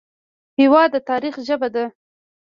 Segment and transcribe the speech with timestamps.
[0.59, 1.85] هېواد د تاریخ ژبه ده.